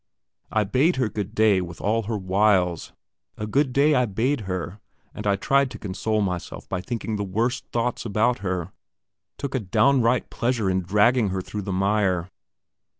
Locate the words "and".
5.13-5.27